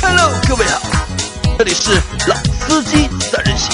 [0.00, 0.80] Hello，各位好，
[1.58, 1.92] 这里是
[2.28, 3.72] 老司机三人行，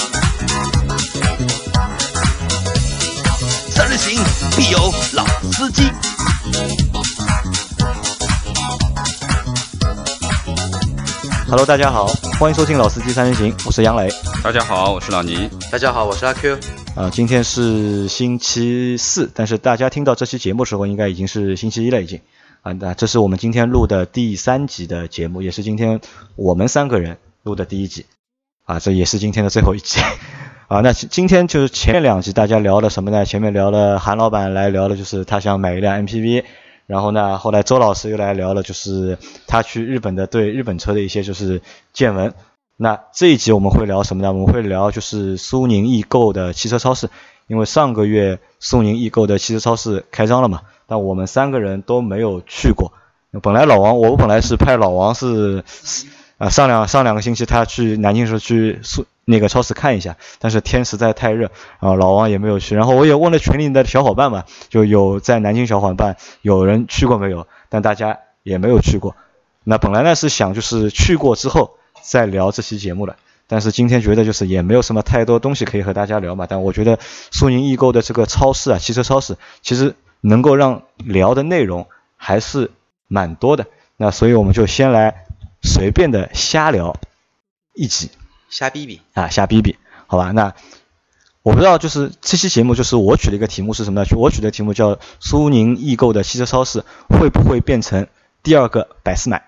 [3.69, 4.23] 三人行
[4.55, 4.79] 必有
[5.13, 5.91] 老司机。
[11.47, 12.05] Hello，大家好，
[12.39, 14.07] 欢迎收听老司机三人行，我是杨磊。
[14.43, 15.49] 大家好，我是老倪。
[15.71, 16.57] 大家好，我是阿 Q。
[16.95, 22.19] 啊，今天是星期四，但是大家听到这期节目的时候，应该已经是星期一了，已经。
[22.61, 26.01] 啊，那这是我们今天录的第三集的节目，也是今天
[26.35, 28.05] 我们三个人录的第一集。
[28.65, 29.99] 啊，这也是今天的最后一集。
[30.67, 33.25] 啊，那今天就是前面两集大家聊了什么呢？
[33.25, 36.43] 前面聊了韩老板来聊的就是他想买一辆 MPV，
[36.85, 41.61] 然后呢，后来周老师又来聊了就是他去日本的对日本车的一些就是
[41.93, 42.33] 见闻。
[42.75, 44.31] 那这一集我们会聊什么呢？
[44.31, 47.09] 我们会聊就是苏宁易购的汽车超市，
[47.47, 52.91] 因为上个月苏宁易购的汽车超市开张了嘛，但我们三个人都没有去过。
[53.41, 55.63] 本来老王，我本来是派老王是
[56.37, 62.75] 啊上两上两个星期他去南京时候去苏那个超市看一下，但是天实在太热啊，老王也没有去。
[62.75, 67.47] 然后我也问了群里的小伙伴嘛，就有在南京小伙伴有人去过没有？
[67.69, 69.15] 但大家也没有去过。
[69.63, 71.75] 那本来呢是想就是去过之后。
[72.01, 76.47] 再聊这期节目了，但是今天觉得就是也没有什么太多东西可以和大家聊嘛。
[76.49, 76.97] 但我觉得
[77.29, 82.71] 苏宁易购的这个超市啊，汽车超市其实能够让聊的内容还是
[83.07, 83.67] 蛮多的。
[83.97, 85.25] 那所以我们就先来
[85.61, 86.95] 随便的瞎聊
[87.73, 88.09] 一集，
[88.49, 90.31] 瞎逼逼啊，瞎逼逼，好吧？
[90.31, 90.53] 那
[91.41, 94.07] 我不知道就是这期节目就是我取的一个题目是什么呢？
[94.15, 98.07] 我取的题目叫苏宁易购的汽车超市会不会变成
[98.43, 99.43] 第二个百思买？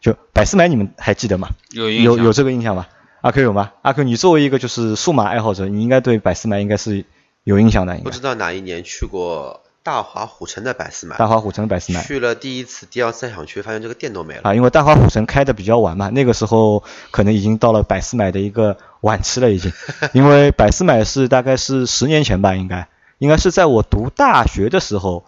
[0.00, 1.50] 就百思买，你们还记得吗？
[1.70, 2.86] 有有有这个印象吗？
[3.22, 3.72] 阿 Q 有吗？
[3.82, 7.06] 阿 Q，你作为一个就是数码爱好者，你应该对百思买应该是
[7.42, 7.96] 有印象的。
[7.98, 11.16] 不知道哪一年去过大华虎城的百思买？
[11.18, 12.02] 大华虎城的百思买。
[12.02, 14.40] 去了第一次、第二次想去，发现这个店都没了。
[14.42, 19.70] 啊，因为大华虎城开的比较晚嘛，那个时候可能已经到了百思买的一个晚期了，已经。
[20.14, 25.24] 因为百思买是大概是十年前吧，应该应该是在我读大学的时候。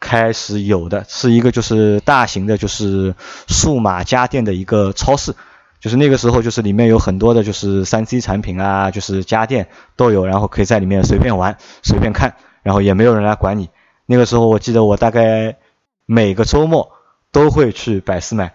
[0.00, 3.14] 开始有的是一个就是大型的，就是
[3.48, 5.34] 数码家电的一个超市，
[5.80, 13.70] 就是那个时候就是里面有很多的就是三 C 产品啊，就是家电都有，然后可以在里面随便玩、随便看，然后也没有人来管你。
[14.06, 15.56] 那个时候我记得我大概
[16.04, 16.90] 每个周末
[17.30, 18.52] 都会去百思买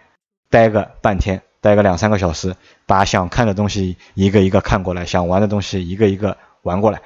[0.49, 7.01] 待个半天，待个两三个小时，把想看的东西一个一个看过来，想玩的东西一个一个玩过来。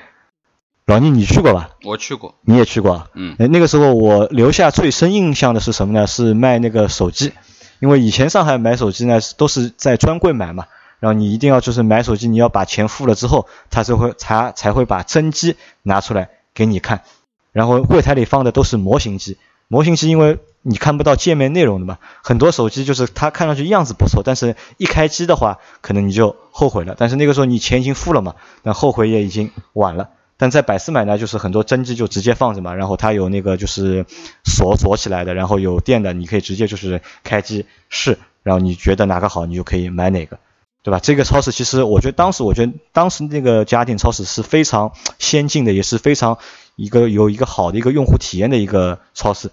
[0.85, 1.69] 老倪，你去过吧？
[1.85, 3.07] 我去过，你也去过。
[3.13, 6.07] 嗯，那个时候我留下最深印象的是什么呢？
[6.07, 7.31] 是卖那个手机，
[7.79, 10.65] 因为以前上海买手机呢都是在专柜买嘛，
[10.99, 17.03] 然后你一定要就是买手机，你要把钱付了之后，他才会才才会把真机拿出来给你看，
[17.51, 19.37] 然后柜台里放的都是模型机，
[19.67, 26.95] 模型机因为你看不到界面内容的嘛，很多手机就是它看上去样子不错，但是一开机的话，可能你就后悔了。
[26.97, 30.09] 但是那个时候你钱已经付了嘛，那后悔也已经晚了。
[30.35, 34.05] 但在百思买呢，就是很多真机就直接放着嘛，然后它有那个就是
[34.43, 40.39] 锁锁起来的，然后有电的，你可以直接就是开机试，然后你觉得哪个好，你就可以买哪个，
[40.83, 40.99] 对吧？
[40.99, 46.38] 这个超市其实我觉得当时我觉得当时那个家电超市是非常先进的，也是非常
[46.75, 49.49] 一个有一个好的一个用户体验的一个超市。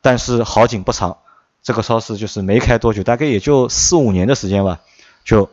[0.00, 1.18] 但是好景不长，
[1.62, 4.80] 这个超市就是没开多久，大概也就四五年的时间吧，
[5.24, 5.48] 就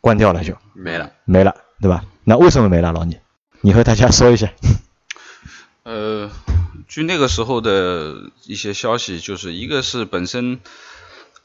[0.00, 2.04] 关掉了，就没了，没了，对吧？
[2.24, 3.18] 那为什么没了，老倪？
[3.62, 4.52] 你和大家说一下。
[5.82, 6.30] 呃，
[6.88, 10.60] 据那个时候的一些消息，就是一个是本身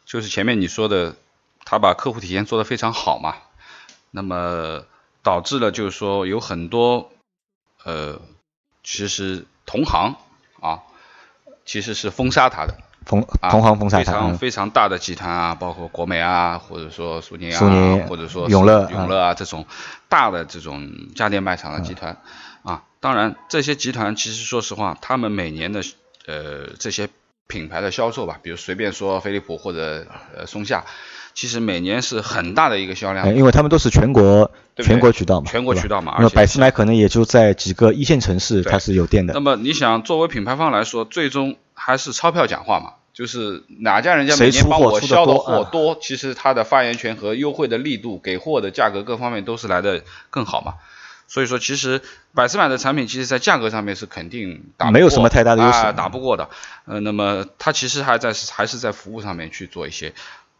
[0.05, 1.15] 就是前面你说的，
[1.65, 3.35] 他把客户体验做得非常好嘛，
[4.11, 4.85] 那么
[5.23, 7.11] 导致了就是说有很多
[7.83, 8.21] 呃，
[8.83, 10.15] 其实同行
[10.61, 10.83] 啊，
[11.65, 12.77] 其实是封杀他的。
[13.05, 13.21] 同
[13.51, 14.03] 同行封杀他。
[14.03, 19.67] 非常非常大的集团啊，包括国美啊，或者说苏宁啊，或者说永乐永乐啊这种
[20.09, 22.19] 大的这种家电卖场的集团
[22.63, 22.83] 啊。
[22.99, 25.83] 当然，这些集团其实说实话，他们每年的
[26.25, 27.07] 呃这些
[27.45, 30.85] 品牌的销售吧，比如随便说飞利浦或者呃松下，
[31.35, 33.35] 其实每年是很大的一个销量。
[33.35, 36.15] 因为他们都是全国全国渠道嘛，全国渠道嘛。
[36.19, 39.35] 那百思买可能也就在几个一线城市它是有店的。
[39.35, 42.93] 那么你想，作为品牌方来说，最终还是钞票讲话嘛？
[43.13, 50.73] 就是哪家人家每年帮我销的货多，其实他的发言权和优惠的力度、给货的价格各方面都是来的更好嘛。
[51.27, 52.01] 所以说，其实
[52.33, 56.49] 百思买的产品，其实在价格上面是肯定打没有什么太大的优势，打不过的。
[56.85, 60.13] 呃，那么它其实还在还是在服务上面去做一些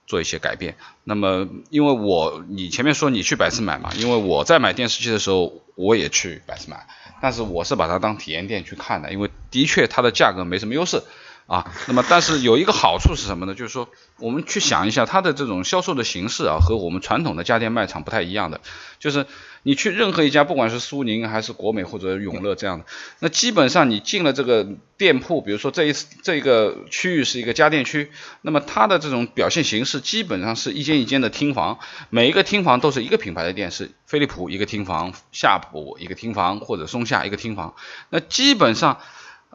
[0.07, 0.75] 做一些改变。
[1.03, 6.87] 那么因为我你前面说你去百思买嘛，因为我在买电视机的时候我也去百思买，
[7.21, 11.03] 但是我是把它当体验店去看的，因为的确它的价格没什么优势。
[11.47, 11.71] 啊。
[11.87, 13.53] 那么但是有一个好处是什么呢？
[13.53, 13.87] 就是说
[14.17, 18.61] 我们去想一下它的这种销售的形式啊，和我们传统的家电卖场不太一样的，
[18.99, 19.27] 就是
[19.67, 22.85] 你去任何一家，不管是苏宁还是国美或者永乐这样的，
[23.17, 28.11] 那基本上你进了这个店铺，比如说这一次这个区域是一个家电区，
[28.43, 31.79] 那么它的这种表现形式基本上是一间一间的厅房，
[32.11, 37.73] 每一个厅房都是一个品牌的电视，飞利浦一个厅房，夏普一个厅房或者松下一个厅房，
[38.11, 38.99] 那基本上。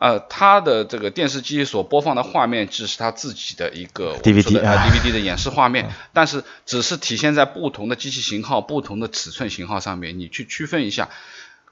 [0.01, 11.11] 呃，它的这个电视机所播放的画面只是它自己的一个 DVD 啊 DVD 的演示画面， 但是只是体现在不同的机器型号、不同的尺寸型号上面，你去区分一下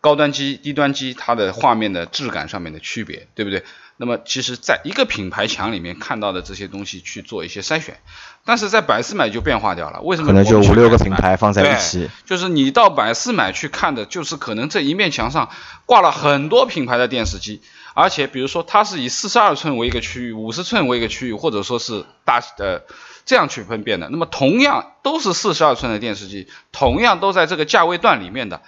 [0.02, 3.64] 高端机、低端机它的画面的质感上面的区别，对不对？
[3.98, 7.98] 那么其实在一个品牌墙里面看到的这些东西去做一些筛选，
[8.44, 10.28] 但是在百思买就变化掉了，为什么？
[10.28, 15.50] 可能就五六个品牌放在一起，就是你到百思买去看的，就是可能这一面墙上
[15.84, 17.60] 挂了很多品牌的电视机。
[17.94, 22.82] 而且，比如说，它是以四十二寸为一个区域，五十寸为一个区域，或者说是大呃
[23.24, 24.08] 这样去分辨的。
[24.08, 28.62] 那么，同样都是四十二寸的电视机，同样都在这个价位段里面的，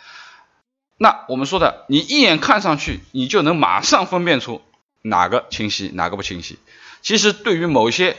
[0.97, 4.63] 那我们说的，你一眼看上去，你就能马上分辨出
[5.03, 6.59] 哪个清晰，哪个不清晰。
[7.03, 8.17] 其实，对于某些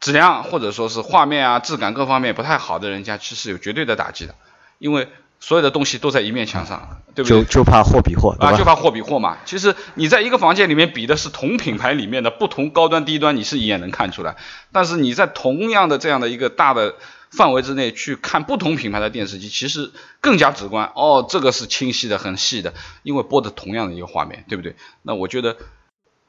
[0.00, 4.34] 质量或者说是画面啊、质感各方面不太好的人家，其实有绝对的打击的，
[4.78, 5.08] 因为。
[5.40, 7.44] 所有的东西都在一面墙上，对不对？
[7.44, 9.38] 就就怕货比货，啊，就怕货比货嘛。
[9.44, 14.34] 其实你在一个房间里面比的是同品牌里面的不同高端低端，你是一眼能看出来。
[14.72, 16.96] 但是你在同样的这样的一个大的
[17.30, 20.90] 范围之内去看不同品牌的电视机，其实更加直观。
[20.96, 22.74] 哦，这个是清晰的、很细的，
[23.04, 24.74] 因为播的同样的一个画面，对不对？
[25.02, 25.56] 那我觉得，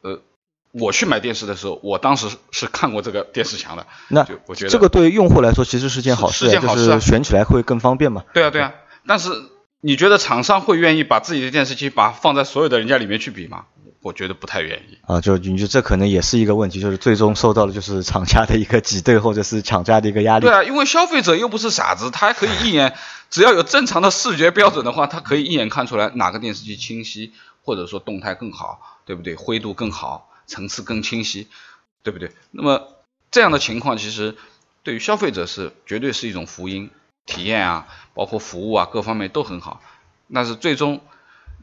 [0.02, 0.22] 呃，
[0.72, 3.86] 我去买电视的时候，我当时是看过这个电视墙的。
[4.08, 8.24] 那我觉得这个对于用户来说其实是件好事，就是选起来会更方便嘛。
[8.34, 8.74] 对啊，对啊。
[9.08, 9.30] 但是
[9.82, 13.66] 你觉得厂商会愿意把自己的电视机把放在所有的人家里面去比吗？
[14.02, 15.20] 我觉得不太愿意啊。
[15.20, 20.46] 就你觉得这可能也是一个问题，就是最终受到的就是厂家的一个挤兑或者是厂家的一个压力。
[20.46, 22.94] 对啊，因为消费者又不是傻子，他还可以一眼，
[23.30, 27.34] 只要有正常的视觉标准的话，他可以一眼看出来哪个电视机清晰，
[27.70, 29.36] 或者说动态更好，对不对？
[29.36, 31.48] 灰度更好，层次更清晰，
[32.02, 32.32] 对不对？
[32.50, 32.96] 那么
[33.30, 34.36] 这样的情况其实
[34.82, 36.90] 对于消费者是绝对是一种福音。
[37.26, 39.84] 体验啊，包括服务啊，各方面都很好。
[40.34, 41.00] 但是最终，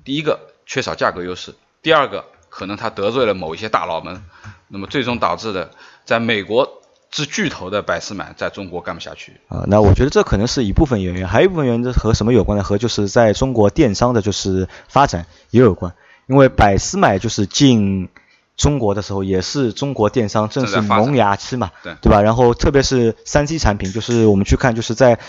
[0.04, 4.24] 第一个缺少价格优势，第二个可能他得罪了某一些大佬们，
[4.68, 5.72] 那么最终导致的，
[6.04, 9.40] 在美国之巨头的百思买在中国干不下去。
[9.48, 12.64] 啊，那我觉得这可能是一部分原因，还有一部分原因和什么有关呢？
[12.64, 15.94] 和就是在中国电商的就是发展也有关。
[16.26, 18.08] 因为百思买就是进
[18.56, 22.20] 中国的时候，也是中国电商正是萌芽期嘛，对对吧？
[22.20, 25.20] 然后特别是三 C 产品，就是我们去看，就是在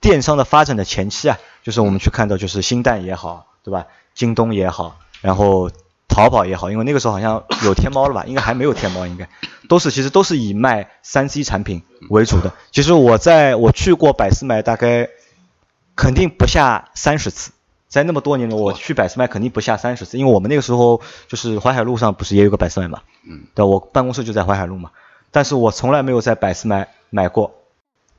[0.00, 3.86] 电商的发展的前期啊，就是我们去看到，就是新蛋也好，对吧？
[4.14, 5.70] 京东也好，然后
[6.08, 8.24] 淘宝也好，因为那个时候好像有天猫了吧？
[8.28, 9.28] 应该还没有天猫，应该
[9.68, 12.52] 都是其实都是以卖三 C 产品为主的。
[12.70, 15.08] 其实我在我去过百思买，大概
[15.96, 17.52] 肯定不下三十次，
[17.88, 23.00] 在那么多年里，我去百思买肯定不下三十次，因为我们那个时候就是淮海路上不是也有个百思买嘛？
[23.28, 24.90] 嗯，对，我办公室就在淮海路嘛，
[25.30, 27.54] 但是我从来没有在百思买买过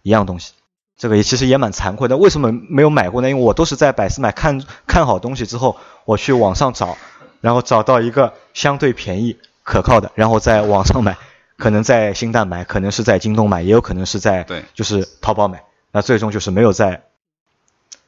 [0.02, 0.54] 一样东西。
[0.98, 3.30] 这个也其实也蛮惭愧的，为什么没有买过呢？
[3.30, 6.98] 因为我都是在百思买看看好东西之后，我去网上找，
[7.42, 11.18] 然后找到一个相对便宜、可靠的，然后在网上买，
[11.58, 15.64] 可能在新蛋买，可能是在京东买，也有可能是在对，就是淘宝买。
[15.92, 17.04] 那最终就是没有在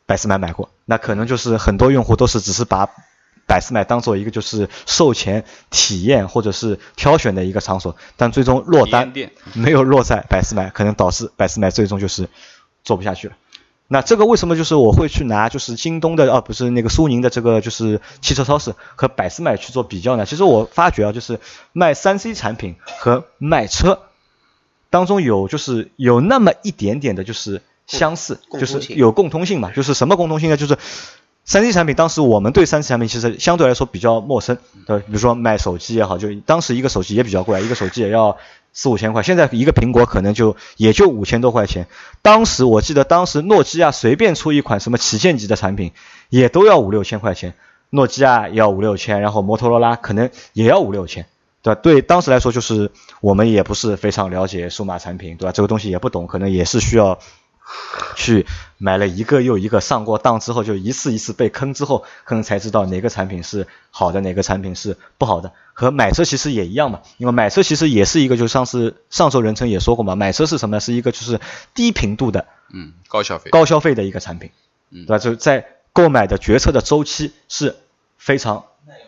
[0.05, 0.69] 百思买买过。
[0.85, 2.89] 那可能就是很多用户都是只是把
[3.45, 9.13] 百思买当做一个就是售前体验或者是挑选的一个场所，但最终落单
[9.53, 12.29] 没有落在百思买，可能导致百思买最终就是。
[12.83, 13.35] 做不下去了，
[13.89, 20.25] 那这个为什么就是我会去拿就是京东的啊不是那个苏宁的这个就是汽车超市和百思买去做比较呢？
[20.25, 21.39] 其实我发觉啊，就是
[21.71, 24.01] 卖三 C 产品和卖车
[24.89, 29.71] 当中有就是有那么一点点的就是相似，就是有共通性嘛。
[29.71, 30.57] 就是什么共通性呢？
[30.57, 30.77] 就是
[31.45, 38.37] 三 C 产品当时我们对三 C 产品其实相对来说比较陌生，对，比如说卖手机也好，就当时一个手机也比较贵，一个手机也要。
[38.77, 41.87] 四五千块，现在一个苹果可能就也就五千多块钱。
[42.21, 45.93] 当时我记得，当时诺基亚随便出一款什么旗舰级的产品，
[46.29, 47.55] 也都要五六千块钱。
[47.89, 51.25] 诺基亚要五六千，然后摩托罗拉可能也要五六千，
[51.63, 51.81] 对吧？
[51.81, 55.51] 对当时来说，就是我们也不是非常了解数码产品，对吧？
[55.51, 57.17] 这个东西也不懂，可能也是需要。
[58.15, 58.45] 去
[58.77, 65.51] 买了一个又一个上过当之后，就一次一次被坑之后，可能才知道哪个产品是好的，哪个产品是不好的。
[65.73, 70.79] 和买车其实也一样嘛，因为买车其实也是一个，就上次上周人称也说过嘛，买车是什么？
[70.79, 71.39] 是一个就是
[71.73, 74.51] 低频度的，嗯，高消费，高消费的一个产品，
[74.89, 75.19] 嗯对吧？
[75.19, 77.75] 就在购买的决策的周期是
[78.17, 78.65] 非常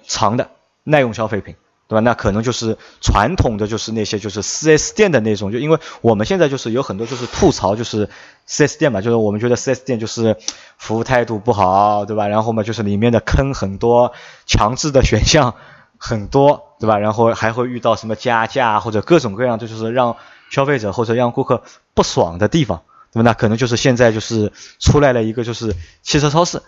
[0.07, 0.49] 长的
[0.83, 1.55] 耐用消费品。
[1.89, 2.01] 对吧？
[2.01, 8.07] 那可能就是传统的就是那些就是 4S 店的那种，就因为我们现在就是有很多就是吐槽就是
[8.47, 10.37] 4S 店嘛，就是我们觉得 4S 店就是
[10.77, 12.27] 服务态度不好，对吧？
[12.27, 14.13] 然后嘛就是里面的坑很多，
[14.45, 15.55] 强制的选项
[15.97, 16.99] 很多，对吧？
[16.99, 20.15] 然后还会遇到什么加价或者各种各样，就是让
[20.51, 21.63] 消费者或者让顾客
[21.95, 23.31] 不爽的地方，对吧？
[23.31, 26.61] 那可能就是现在就是出来了一个就是汽车超市，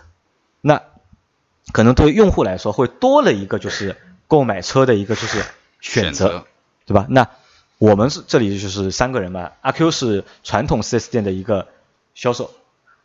[0.60, 0.82] 那
[1.70, 3.96] 可能对用户来说会多了一个就是。
[4.32, 5.44] 购买车的一个就是
[5.82, 6.46] 选择，
[6.86, 7.04] 对吧？
[7.10, 7.28] 那
[7.76, 9.52] 我们是这里就是三个人嘛。
[9.60, 11.68] 阿 Q 是传统 4S 店的一个
[12.14, 12.50] 销售，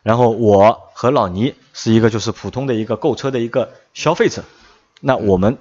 [0.03, 4.45] 然后我和老倪是一个就是普通的一个购车的一个消费者。
[5.01, 5.57] 那我们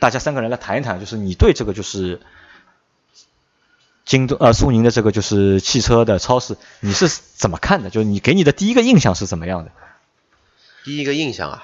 [0.00, 2.20] 大家三个人来谈一谈，就是你对这个就是
[4.04, 7.90] 京东呃苏宁的这个就是汽车的超市，你是怎么看的？
[7.90, 9.70] 就是你给你的第一个印象是怎么样的？
[10.82, 11.62] 第一个印象啊，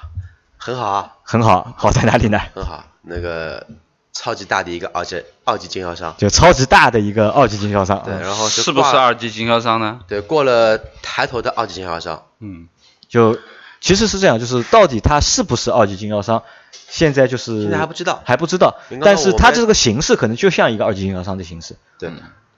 [0.64, 2.40] 很好啊，很好，好在哪里呢？
[2.54, 2.82] 很好。
[3.02, 3.66] 那个
[4.14, 8.02] 超级大的一个二级二级经销商，就超级大的一个二级经销商。
[8.02, 10.00] 对，然后是不是二级经销商呢？
[10.08, 12.22] 对，过了抬头的二级经销商。
[12.38, 12.66] 嗯，
[13.10, 13.38] 就
[13.78, 16.42] 其实是这样，就是到底他是不是二级经销商，
[16.88, 18.74] 现在就是现在还不知道，还不知道。
[19.02, 21.76] 但是他这个形式可能就像一个二级经销商的形式。
[21.98, 22.10] 对，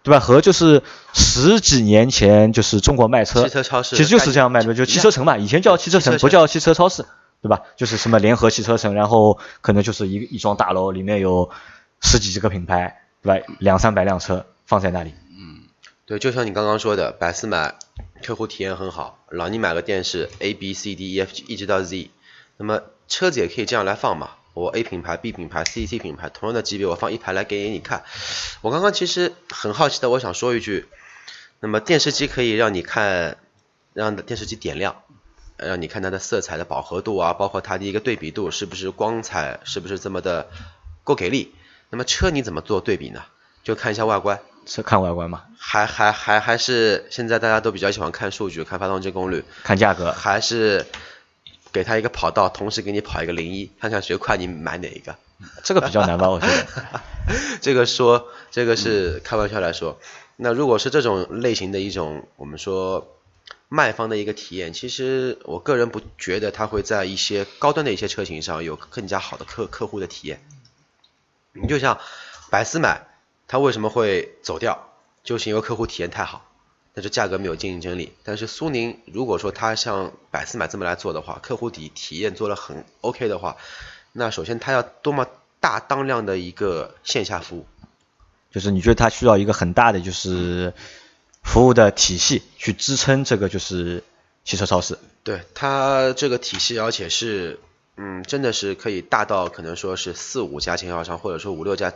[0.04, 0.20] 对吧？
[0.20, 7.04] 和就是十几年前就是中国卖车，汽车超市其实就是这样卖的，就汽车城嘛，以前叫汽车城，不叫汽车超市。
[7.46, 7.62] 对吧？
[7.76, 11.50] 就是什么联合汽车城，然后可能就是一一幢大楼，里面有
[12.00, 13.46] 十几个品牌，对吧？
[13.58, 15.14] 两三百辆车放在那里。
[15.30, 15.62] 嗯，
[16.04, 17.74] 对，就像你刚刚说的，百思买
[18.22, 22.10] 客户体验很好，老倪买个电视 A B C D E F G 一直到 Z，
[22.56, 24.30] 那么车子也可以这样来放嘛？
[24.54, 28.04] 我 A 品牌、B 品牌、C C 品牌同样的级别，我放一排来给你看。
[28.62, 30.86] 我刚刚其实很好奇的，我想说一句，
[31.60, 33.36] 那么电视机可以让你看，
[33.92, 35.02] 让电视机点亮。
[35.56, 40.48] 让你看它的色彩的饱和度啊，包括它的一个对比度，是不是光彩，是不是这么的
[41.04, 41.54] 够给力？
[41.90, 43.22] 那么车你怎么做对比呢？
[43.62, 45.44] 就看一下外观，是看外观吗？
[45.58, 50.86] 还还还还是现在大家都比较喜欢看数据，看发动机功率，看价格，还是
[51.72, 55.16] 给他一个跑道，同时给你跑一个零一，看看谁快，你买哪一个？
[55.64, 57.00] 这个比较难吧，我觉得。
[57.60, 59.98] 这个说这个是开玩笑来说，
[60.36, 63.15] 那如果是这种类型的一种，我们说。
[63.68, 70.40] 卖方的一个体验，其实我个人不觉得它会在一些高端的一些车型上有更加好的客客户的体验。
[71.52, 71.98] 你就像
[72.48, 73.08] 百思买，
[73.48, 74.92] 它为什么会走掉？
[75.24, 76.48] 就是因为客户体验太好，
[76.94, 78.12] 但是价格没有竞争力。
[78.22, 83.56] 但是苏宁如果说它像百思买这么来做的话，客户体体验做的很 OK 的话，
[84.12, 85.26] 那首先它要多么
[85.58, 87.66] 大当量的一个线下服务？
[88.52, 90.72] 就是你觉得它需要一个很大的就是。
[91.46, 94.04] 服务的体系去支撑这个就是
[94.44, 97.58] 汽车超市，对它这个体系，而且是
[97.96, 101.94] 嗯，真的是可以大到可能说是四五家经销商，或者说五六家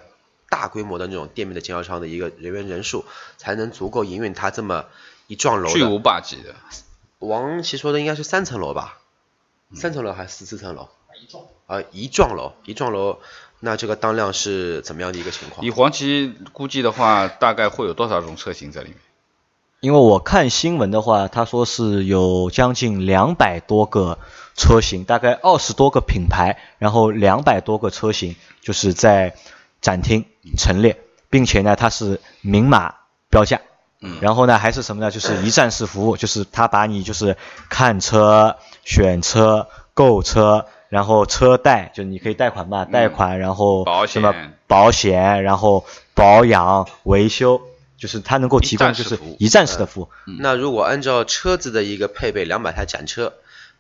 [0.48, 3.04] 大规模的那种店面的经销商的一个人员人数，
[3.36, 4.86] 才能足够营运它这么
[5.26, 5.68] 一幢楼。
[5.70, 6.54] 巨无霸级的。
[7.18, 8.98] 王琦说的应该是三层楼吧？
[9.74, 10.88] 三层楼还是四层楼？
[11.20, 11.42] 一幢。
[11.66, 13.20] 啊，一幢楼，一幢楼，
[13.58, 15.66] 那这个当量是怎么样的一个情况？
[15.66, 18.98] 以黄旗估计的话，大概会有多少种车型在里面？
[19.80, 24.18] 因为我看新闻的话，他说是有将近两百多个
[24.54, 29.34] 车型，大概二十多个品牌，然后两百多个车型就是在
[29.80, 30.26] 展厅
[30.58, 30.98] 陈列，
[31.30, 32.94] 并且呢，它是明码
[33.30, 33.62] 标价，
[34.02, 35.10] 嗯，然后呢，还是什么呢？
[35.10, 37.38] 就是一站式服务，就是他把你就是
[37.70, 44.34] 看车、选车、购车，然后车贷，就是你可以贷款嘛，贷款，然后什么
[44.66, 47.62] 保险，然后保养、维修。
[48.00, 50.08] 就是它能够提供就是一站式的服务。
[50.40, 53.34] 那如果按照车子的一个配备，两百台展车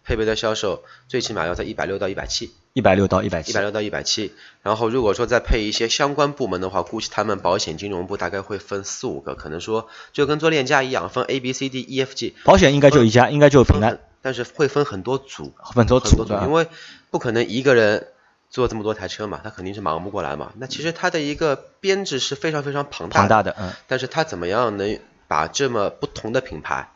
[0.04, 2.52] 配备的销售，最起码要在一百六到一百七。
[2.74, 3.50] 一百六到一百七。
[3.50, 4.32] 一百六到一百七。
[4.62, 12.36] 然后如果说再配一些相关部门的话，估计他们保险金融部大概会分四五个，可能说就跟做链家一样，分 A B C D E F G。
[12.44, 13.98] 保险应该就一家，应该就平安。
[14.20, 16.68] 但是会分很多组，很多组，因为
[17.10, 18.08] 不可能一个人。
[18.50, 20.52] 做这么多台车嘛，他肯定是忙不过来嘛。
[20.56, 23.72] 那其实它的一个编制是非常非常庞大庞大的，嗯。
[23.86, 26.90] 但是它怎么样能把这么不同的品牌，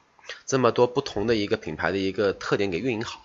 [0.44, 3.20] 这么多不同的一个品牌的一个特点给运营好？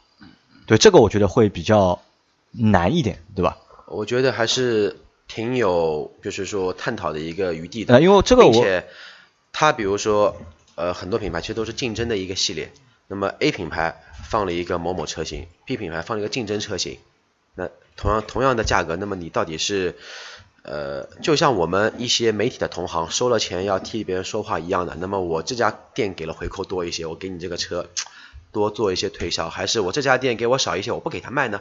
[0.68, 2.00] 对，这个我觉得会比较
[2.52, 3.58] 难一点，对吧？
[3.88, 8.00] 我觉得还是挺有，就是说探讨的一个余地的。
[8.00, 8.88] 因为这个，并且
[9.52, 10.38] 它比如说，
[10.76, 12.72] 呃，很多品牌其实都是竞争的一个系列。
[13.08, 17.00] 那么 A 品牌放了一个某某车型，B 品牌放了一个竞争车型。
[17.56, 17.68] 那
[18.00, 19.98] 同样同样的价格，那么你到底是，
[20.64, 27.88] 呃，就像我们一些媒体的同行收了钱要替别人说话一样的，那么我这家店给了回扣多一些，我给你这个车
[28.54, 31.60] 多做一些推销，还是我这家店给我少一些，我不给他卖呢？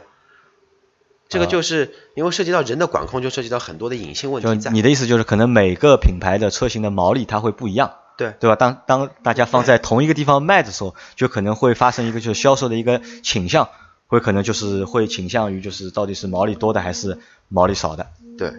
[1.27, 4.71] 这个就是因为涉及到人的管控，就涉及到很多的隐性问就题在。
[4.71, 8.55] 你的意思就是，可能每个品牌的车型的毛利它会不一样，对对吧？
[8.55, 13.69] 当当大家放在同一个地方卖的时候，就可能会发生一个就是销售的一个倾向，
[14.09, 18.07] 会可能就是会倾向于就是到底是毛利多的还是毛利少的，
[18.39, 18.51] 对，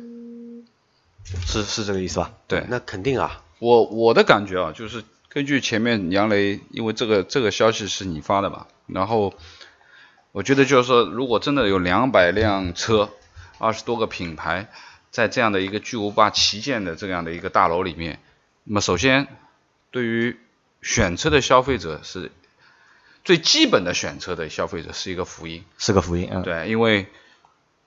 [1.45, 2.33] 是是这个意思吧？
[2.47, 9.35] 对，那肯定啊，我我的感觉啊，就是根据前面杨雷，因为这个这个消息是你发的嘛，然后
[10.30, 13.11] 我觉得就是说，如果真的有两百辆车，
[13.59, 14.69] 二十多个品牌，
[15.11, 18.21] 在这样的一个巨无霸旗舰的这样的一个大楼里面，
[18.62, 19.26] 那么首先
[19.90, 20.37] 对于
[20.80, 22.30] 选车的消费者是
[23.31, 27.07] 最基本的选车的消费者是一个福音，是个福音，嗯，对，因为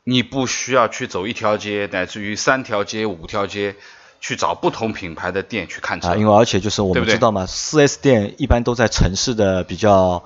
[0.06, 3.76] 你不需要去走一条街，乃至于三条街、五条街
[4.22, 6.08] 去找不同品牌的店去看车。
[6.08, 10.24] 啊，因为而且就是我们知道嘛四 S 店一般都在城市的比较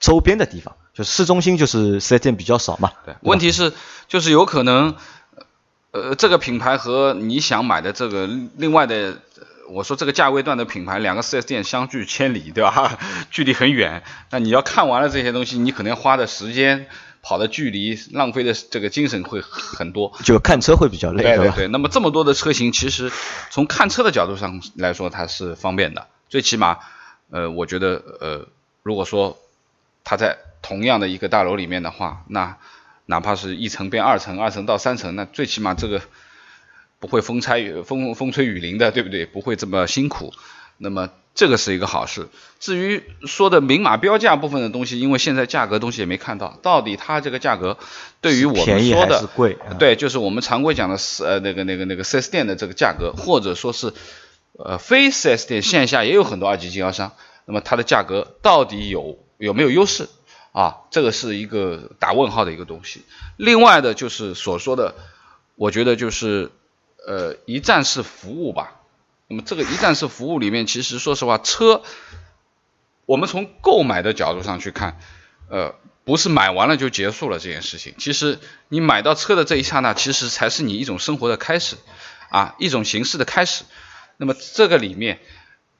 [0.00, 2.90] 周边的地方，就市中心就是四 S 店比较少嘛。
[3.04, 3.72] 对，吧问题是
[4.08, 4.96] 就是有可能，
[5.92, 9.16] 呃，这个品牌和你想买的这个另外的，呃
[9.68, 12.98] 我说这个价位段的品牌，两个 4S 店相距千里，对吧？
[13.30, 16.86] 距离很远，那你要看完了这些东西，你可能要花的时间、
[17.22, 20.12] 跑的距离、浪费的这个精神会很多。
[20.24, 21.36] 就看车会比较累，吧？
[21.36, 23.10] 对对对，那么这么多的车型，其实
[23.50, 26.06] 从看车的角度上来说，它是方便的。
[26.28, 26.78] 最起码，
[27.30, 28.48] 呃，我觉得，呃，
[28.82, 29.38] 如果说
[30.04, 32.56] 它在同样的一个大楼里面的话，那
[33.06, 36.02] 哪怕是一层变二层，二层到三层，那最起码这个
[37.06, 39.26] 不会风拆雨风风吹雨淋的，对不对？
[39.26, 40.32] 不会这么辛苦。
[40.78, 42.28] 那么这个是一个好事。
[42.58, 47.78] 至于说的明码标价部分的东西，因为现在价格东西也没看到，到底它这个价格
[48.20, 49.56] 对于我们说的是贵？
[49.70, 53.94] 嗯对，就是我们常规讲的四呃那个那个那个 4S 店的这个价格，或者说是
[54.58, 57.12] 呃非 4S 店线下也有很多二级经销商，
[57.46, 60.08] 那么它的价格到底有有没有优势
[60.52, 60.76] 啊？
[60.90, 63.02] 这个是一个打问号的一个东西。
[63.38, 64.94] 另外的就是所说的，
[65.54, 66.50] 我觉得就是
[67.06, 68.80] 呃一站式服务吧。
[69.28, 71.82] 那么这个一站式服务里面，其实说实话，车
[73.06, 75.00] 我们从购买的角度上去看，
[75.48, 77.94] 呃，不是买完了就结束了这件事情。
[77.98, 81.76] 其实你买到车的这一刹那，其实才是你一种生活的开始，
[82.30, 83.64] 啊，一种形式的开始。
[84.16, 85.20] 那么这个里面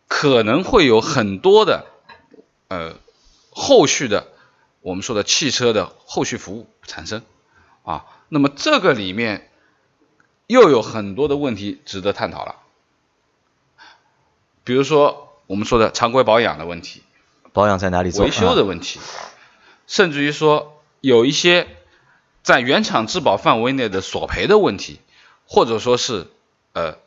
[0.09, 1.87] 可能会有很多的
[2.69, 2.97] 呃
[3.51, 4.27] 后续的
[4.81, 7.23] 我们说的汽车的后续服务产生
[7.85, 8.07] 啊。
[8.29, 9.51] 那么这个里面
[10.47, 12.57] 又有很多的问题值得探讨了，
[14.65, 17.03] 比如说我们说的常规保养的问题，
[17.53, 18.25] 保养在哪里做？
[18.25, 19.01] 维修的问题，
[19.87, 21.67] 甚至于说有一些
[22.43, 25.01] 在原厂质保范围内的索赔的问题，
[25.47, 26.29] 或者说是
[26.73, 26.99] 呃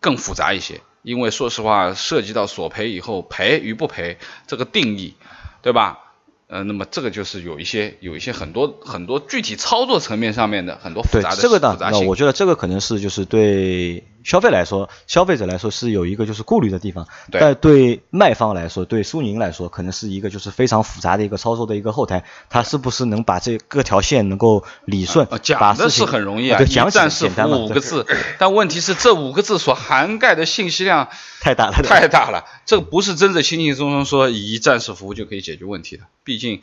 [0.00, 5.14] 更复杂一些，因为说实话涉及到索赔以后赔与不赔这个定义，
[5.62, 6.05] 对吧？
[6.48, 12.14] 呃，那么这个就是有一些有一些很多很多具体操作层面上面的很多复杂的这个呢复，杂性那我。
[12.14, 28.04] 觉得这个可能是就是对消费来说，消费者来说是有一个就是顾虑的地方，对但对卖方来说，对苏宁来说，可能是一个就是非常复杂的一个操作的一个后台，它是不是能把这各条线能够理顺，呃，把讲的是很容易啊，对，一站式服务五个字，
[28.40, 31.08] 但问题是这五个字所涵盖的信息量
[31.40, 36.02] 太大了，太大了，这个不是真的轻轻松松说一站式服务就可以解决问题的。
[36.24, 36.62] 毕竟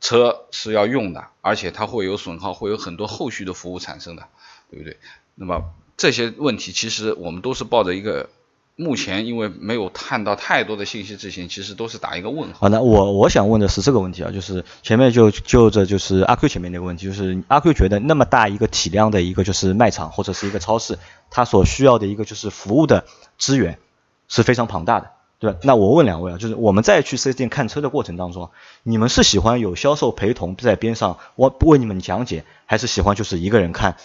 [0.00, 4.28] 车是要用的，而且它会有损耗，会有很多后续的服务产生的，
[4.70, 4.98] 对不对？
[5.34, 5.64] 那么
[6.02, 8.28] 这些问题其实我们都是抱着一个，
[8.74, 12.58] 目前因为没有看到太多的信息之前，其实都是打一个问号。
[12.58, 20.98] 好，那我我想问的是这个问题啊，就是前面就就着就是阿 Q 前面那个问题，就是阿 Q 觉得那么大一个体量的一个就是卖场或者是一个超市，
[21.30, 23.04] 它所需要的一个就是服务的
[23.38, 23.78] 资源
[24.26, 25.58] 是非常庞大的，对吧？
[25.62, 28.50] 那我问两位啊，就是我们在去四 S 店看车的过程当中，
[28.82, 33.96] 你们是喜欢有销售陪同在边上我为你们讲解，还是喜欢就是一个人看？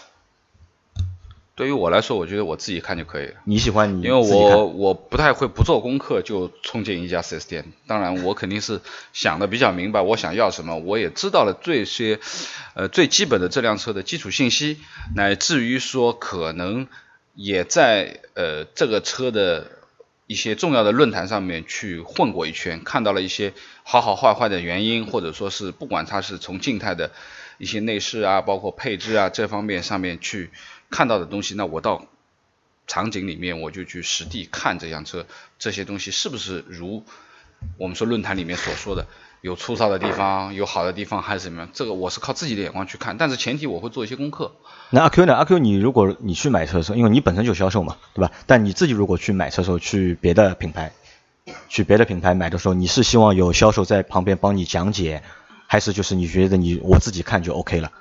[1.58, 3.34] 对于我来说，我觉得我自己看就可以了。
[3.44, 8.80] 你喜欢你因为我我不太会不做功课就冲进一家 4S 店，当然我肯定是
[9.12, 12.20] 想的比较明白，我想要什么，我也知道了这些
[12.76, 14.78] 呃最基本的这辆车的基础信息，
[15.16, 16.88] 乃至于说可能
[17.34, 19.72] 也在呃这个车的
[20.28, 27.10] 一些重要的论坛上面去混过一圈，看到了一些好好坏坏的原因，或者说是不管它是从静态的
[27.58, 30.52] 一些内饰啊，包括配置啊这方面上面去
[30.90, 32.06] 看到的东西，那我到
[32.88, 35.26] 场景里面我就去实地看这辆车，
[35.60, 37.04] 这些东西是不是如
[37.78, 39.08] 我们说论坛里面所说的
[39.42, 41.70] 有粗糙的地方，有好的地方还是怎么样？
[41.74, 44.54] 这个我是靠自己的眼光去看，但是前提我会做一些功课。
[44.90, 45.36] 那阿 Q 呢？
[45.36, 48.32] 阿 Q，你如果你去买车的时候，因为你本身就销售嘛，对吧？
[48.46, 50.94] 但你自己如果去买车的时候，去别的品牌，
[51.68, 55.24] 去别的品牌买的时候，你是希望有销售在旁边帮你讲解，
[55.68, 57.92] 还是就是你觉得你我自己看就 OK 了？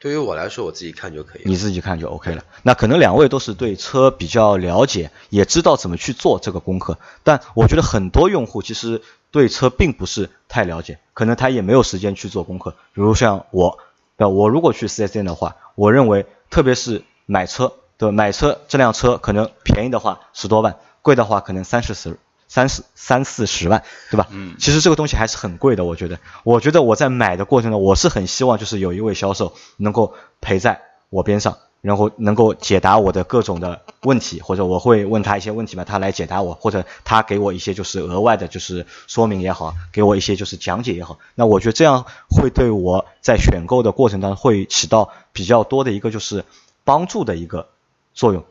[0.00, 1.50] 对于我来说，我自己看就可以了。
[1.50, 2.44] 你自己看就 OK 了。
[2.62, 6.96] 那可能两位都是对车比较了解，也知道怎么去做这个功课。
[7.24, 12.70] 但我觉得很多用户其实对车并不是太了解，可能他也没有时间去做功课。
[12.92, 13.78] 比如像我，
[14.16, 14.28] 对吧？
[14.28, 18.12] 我如果去 4S 店的话，我认为特别是买车，对？
[18.12, 22.16] 买车这辆车可能便宜的话十多万，贵的话可能三四十。
[22.48, 24.26] 三四三四十万，对吧？
[24.30, 26.18] 嗯其实这个东西还是很贵的，我觉得。
[26.44, 30.80] 我觉得我在买的过程中，我是很希望就是有一位销售能够陪在
[31.10, 41.18] 我边上，然后能够解答我的各种的问题，或者我会问他一些问题嘛，他来解答我，或者他给我一些就是额外的，就是说明也好，给我一些就是讲解也好。
[41.34, 46.44] 那我觉得这样会对我在选购的过程当中会起到比较多的一个就是
[46.84, 47.68] 帮助的一个
[48.14, 48.44] 作用。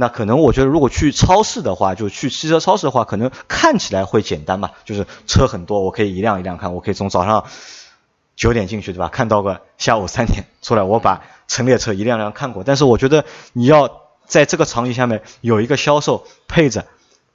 [0.00, 7.46] 那可能我觉得，如果去超市的话，就去汽车超市的话，可能看起来会简单嘛，就是车很多，我可以一辆一辆看，我可以从早上
[8.36, 9.08] 九点进去，对吧？
[9.08, 12.62] 看到个下午三点出来，我把陈列车一辆辆看过。
[12.62, 16.86] 但是我觉得你要在这个场景下面有一个销售配着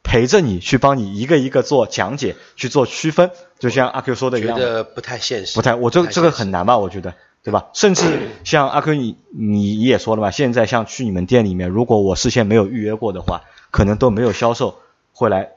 [0.02, 5.56] 陪着你去帮你一个一个做讲解，去做区分，就像阿 Q 说的一样觉，得不太现实。
[5.56, 6.78] 不太，我这这个很难吧？
[6.78, 7.14] 我觉得，
[7.44, 7.68] 对吧？
[7.74, 14.80] 甚至像阿 Q 你你也说了嘛，现在像去你们店里面，如果我事先没有预约过的话，可能都没有销售
[15.12, 15.50] 会来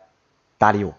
[0.58, 0.94] 搭理我，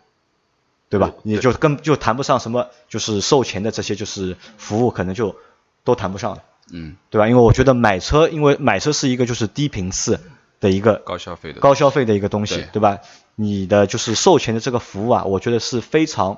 [0.88, 1.12] 对吧？
[1.24, 5.36] 嗯也就更就谈不上什么就是售前的这些就是服务，可能就
[5.84, 7.28] 都谈不上了，嗯，对吧？
[7.28, 10.22] 因为我觉得买车，因为买车是一个就是低频次
[10.62, 13.00] 的一个高消费的高消费的一个东西，对对吧？
[13.36, 16.38] 你的就是售前的这个服务啊，我觉得是非常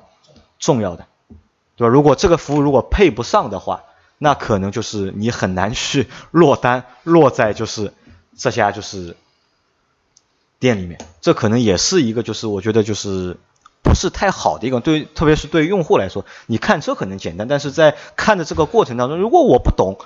[0.57, 1.05] 重要的，
[1.77, 1.93] 对吧？
[1.93, 3.83] 如果这个服务如果配不上的话，
[4.19, 7.91] 那可能就是你很难去落单，落在就是
[8.37, 9.17] 这家就是
[10.59, 13.37] 店里面，这可能也是一个就是我觉得就是
[13.81, 19.97] 不是太好的一个对，特别是对用户来说，你看车可能简单，但是在看的这个过程当中，如果我不懂。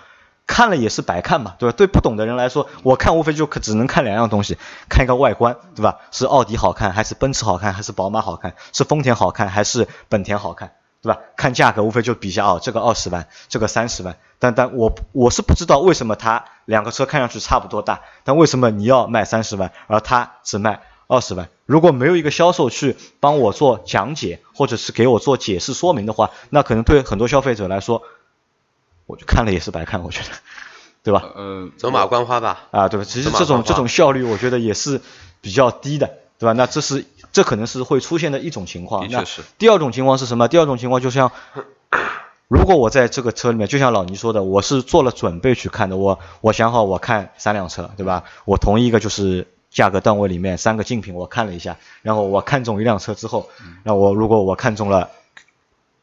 [0.45, 1.76] 看了也是白看嘛，对吧？
[1.78, 4.58] 对不懂的人来说，我看无非就可只能看两样东西，
[4.89, 5.99] 看一个外观，对吧？
[6.12, 8.54] 是奥迪好看，还是奔驰好看，还是宝马好看？
[8.73, 10.73] 是丰田好看，还是本田好看，
[11.04, 11.20] 对吧？
[11.36, 21.50] 看价格无非就比下哦，这个二十万，这个三十万，但但我我是不知道为什么它两个车看上去差不多大，但为什么你要卖三十万，而他只卖二十万？
[21.66, 28.02] 如果没有一个销售去帮我做讲解，或者是给我做解释说明的话，那可能对很多消费者来说，
[29.06, 30.30] 我就看了也是白看，我觉得，
[31.04, 31.24] 对吧？
[31.36, 32.68] 嗯，走马观花吧。
[32.72, 33.06] 啊，对吧？
[33.06, 35.02] 其实这种这种效率，我觉得也是
[35.42, 36.52] 比较低的，对吧？
[36.52, 39.08] 那这是这可能是会出现的一种情况。
[39.10, 40.50] 那的确是第二种情况是什么？
[40.50, 41.32] 第二种情况就像，
[42.50, 48.26] 如果我在这个车里面，就像老倪说的，我是做了准备去看的，我我想好我看三辆车，对吧？
[48.44, 53.50] 我同一个就是价格段位里面三个竞品我看了一下，然后我看中一辆车之后，
[53.84, 55.10] 那我如果我看中了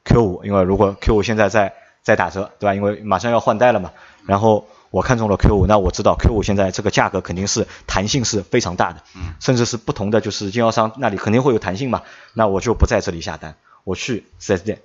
[0.05, 2.75] Q 五，因为如果 Q 五现在在在打折，对吧？
[2.75, 3.93] 因为马上要换代了嘛，
[4.25, 12.03] 然后我看中了 Q 五，那我知道 Q 五现在这个价格肯定是弹性是非常大的，嗯，甚至是不同的就是经销商那里肯定会有弹性嘛，
[12.35, 14.81] 那我就不在这里下单，我去 4S 店，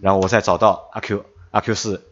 [0.00, 2.02] 然后我再找到阿 Q，阿 Q 是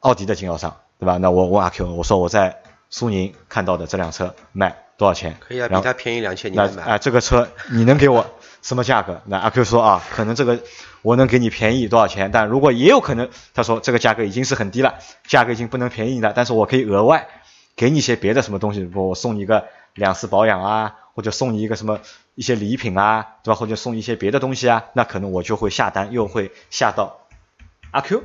[0.00, 1.18] 奥迪的经销商，对吧？
[1.18, 5.36] 那我问阿 Q，我说我在苏宁看到的这辆车卖多少钱？
[5.40, 6.82] 可以啊，比然后它便宜两千，你那来买。
[6.82, 9.20] 啊、这个车你能给我什么价格？
[9.26, 10.60] 那阿 Q 说啊，可能这个
[11.02, 14.94] 我能给你便宜多少钱，但如果也有可能，他说这个价格已经是很低了，
[15.26, 17.28] 价格已经不能便宜你了，但是我可以额外
[17.76, 22.00] 给你一些别的什么东西，比如我送你一个两次保养啊，或者送你一个什么
[22.34, 23.54] 一些礼品啊，对吧？
[23.54, 27.26] 或者送你一些别的东西啊，那可能我就会下单，又会下到
[27.90, 28.22] 阿 Q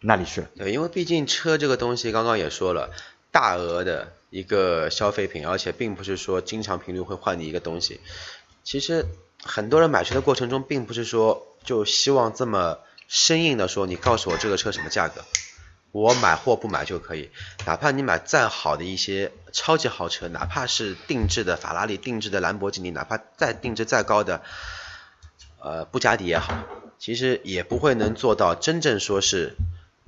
[0.00, 0.48] 那里去了。
[0.56, 2.90] 对，因为毕竟车这个东西，刚刚也说了，
[3.36, 8.00] 大额的一个消费品，而且并不是说经常频率会换你一个东西。
[8.64, 9.04] 其实
[9.42, 15.22] 很多人买车的过程中，并不是说就希望这么生硬的说，你告诉我这个车什么价格，
[15.92, 17.28] 我买或不买就可以。
[17.66, 24.40] 哪怕你买再好的一些超级豪车，哪怕是定制的法拉利、定制的兰博基尼，哪怕再定制再高的
[25.60, 26.64] 呃布加迪也好，
[26.98, 29.56] 其实也不会能做到真正说是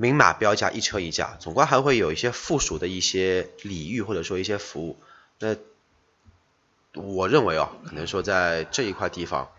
[0.00, 4.96] 明码标价一车一价，总归还会有一些附属的一些礼遇或者说一些服务。
[5.40, 5.56] 那
[6.94, 9.50] 我认为哦，可能说在这一块地方，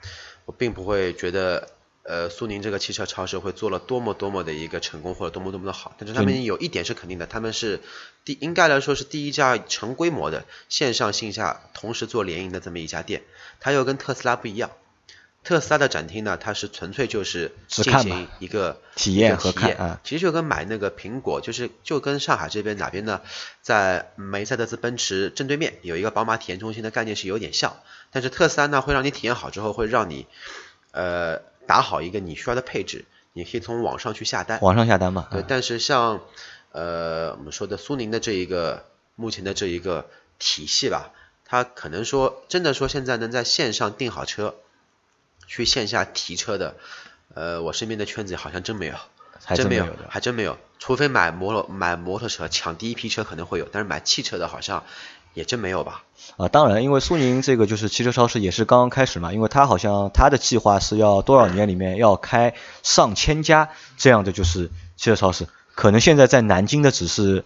[0.45, 1.67] 我并不会觉得
[2.03, 7.81] 呃苏宁这个汽车超市会做了多么多么的一个成功或者多么多么的好，但是他们有一点是肯定的，他们是
[8.23, 13.23] 第应该来说是第一家成规模的线上线下同时做联营的这么一家店，
[13.59, 14.71] 它又跟特斯拉不一样。
[15.43, 20.01] 特斯拉的展厅呢，它是纯粹就是进行一个体验和看啊。
[20.03, 23.21] 其实就跟买那个苹果，就是就跟上海这边哪边呢，
[23.61, 27.77] 在梅赛德斯奔驰正对面有一个宝马体验中心的概念是有点像，
[28.11, 30.27] 但是特斯拉呢会让你体验好之后，会让你
[30.91, 34.59] 呃打好一个你需要的配置，你可以从网上去下单。
[34.61, 35.45] 网上下单嘛，对，啊。
[35.47, 36.21] 但是像
[36.71, 41.11] 呃，我们说的苏宁的这一个目前的这一个体系吧，
[41.45, 44.55] 它可能说真的说现在能在线上订好车，
[45.49, 46.75] 去线下提车的，
[47.33, 48.93] 呃，我身边的圈子好像真没有，
[49.43, 54.83] 还真没有还真没有，除非买摩托买摩托车抢第一批车可能会有，但是买汽车的好像
[55.33, 56.03] 也真没有吧。
[56.37, 67.43] 啊，当然，因为苏宁这个就是汽车超市也是刚刚开始嘛，因为它好像它的计划是要多少年里面要开上千家这样的就是汽车超市，可能现在在南京的只是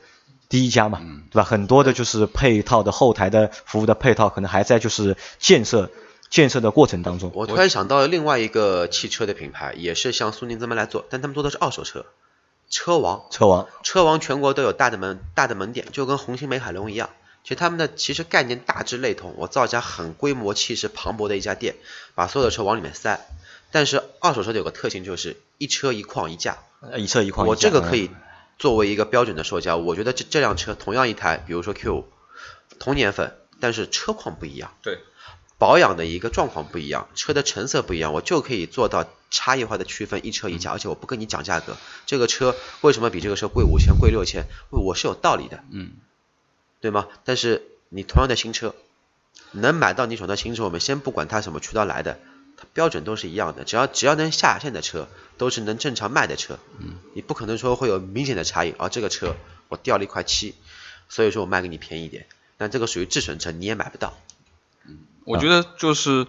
[0.50, 1.00] 第一家嘛，
[1.32, 1.44] 对吧？
[1.44, 5.89] 很多的就是配套的后台的服务的配套，可能还在就是建设
[6.34, 7.32] 建设的过程当中。
[7.36, 12.08] 我突然想到另外一个汽车的品牌，也是像苏宁这么来做，但他们做的是二手车，
[12.72, 13.28] 车王。
[13.30, 17.12] 车王车王全国都有大的门大的门店，就跟红星美凯龙一样。
[17.43, 21.76] 其实他们的其实概念大致类同，我造一家很规模气势磅礴的一家店，
[22.15, 23.22] 把所有的车往里面塞。
[23.69, 28.10] 但是二手车的有个特性就是一车一况一价，呃一车一况一价，我这个可嗯以
[28.58, 32.06] 作为一个标准的售价，我觉得这这辆车同样一台，比如说 Q 五，
[32.80, 35.00] 同年份，但是车况不一样，对，
[35.63, 45.91] 保养的一个状况不一样，车的成色不一样，我就可以做到差异化的区分一车一价，而且我不跟你讲价格，这个车为什么比这个车贵五千、贵六千，我是有道理的，嗯，
[46.82, 47.08] 对吗？
[47.23, 48.76] 但是你同样的新车，
[49.52, 52.19] 能买到你手上的新车，我们先不管它什么渠道来的，
[52.58, 59.38] 它标准都是一样的，只要只要能下线的车，都是能正常卖的车，嗯，你不可能说会有明显的差异，啊，这个车
[59.69, 60.56] 我掉了一块漆，
[61.08, 62.26] 所以说我卖给你便宜一点，
[62.58, 64.17] 但这个属于质损车，你也买不到，
[65.25, 66.27] 我觉得就是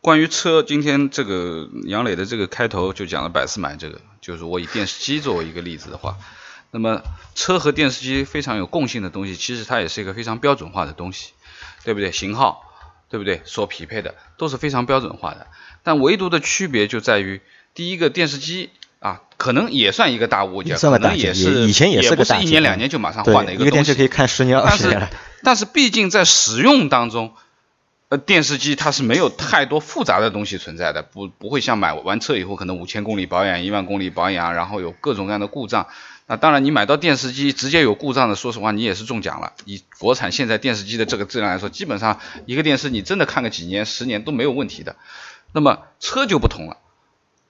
[0.00, 6.16] 关于车，今天这个杨磊的这个开头就讲了百思买这个，就是我以电视机作为一个例子的话，
[6.70, 7.02] 那么
[7.34, 11.30] 车和电视机非常有共性的东西，其实它也是一个非常标准化的东西，
[11.84, 12.12] 对不对？
[12.12, 12.62] 型号，
[13.10, 13.42] 对不对？
[13.44, 15.46] 所匹配的都是非常标准化的，
[15.82, 17.40] 但唯独的区别就在于，
[17.74, 18.70] 第一个电视机。
[19.00, 25.10] 啊，可能也算一个大物件，可能也是以前也是不个大件是一年两年就马上换的一一个电视东西可以看十年二但是十年了。
[25.44, 27.32] 但是毕竟在使用当中，
[28.08, 35.88] 呃，电视机它是没有太多复杂的东西存在的，不不会像买完车以后可能五千公里保养、一万公里保养，然后有各种各样的故障。
[36.26, 39.52] 那当然，你买到电视机直接有故障的，说实话你也是中奖了。
[39.66, 44.96] 以国产现在电视机的这个质量来说，基本上一个电视你真的看个几年、十年都没有问题的。
[45.52, 46.78] 那么车就不同了，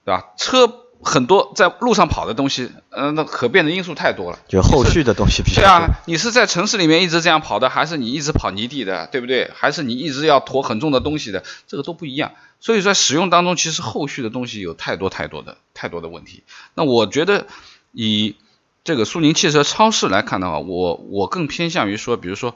[0.03, 0.33] 对吧？
[0.37, 0.67] 车
[1.01, 4.39] 很多在路上跑的东西，呃，那可变的因素太多了。
[4.47, 5.61] 就后续的东西比较。
[5.61, 9.49] 对啊，你是在城市里面一直这样跑的，还是你一直跑泥地的，对不对？
[9.55, 12.33] 还是你一直要驮很重的东西的，这个都不一样。
[12.59, 16.43] 所以在使用当中，其实后续的东西有太多太多的太多的问题。
[16.75, 17.47] 那我觉得
[17.93, 18.35] 以
[18.83, 22.53] 这个苏宁汽车超市来看的话，我我更偏向于说，比如说